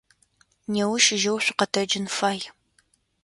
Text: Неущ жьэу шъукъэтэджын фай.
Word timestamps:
Неущ 0.71 1.05
жьэу 1.21 1.37
шъукъэтэджын 1.43 2.05
фай. 2.15 2.39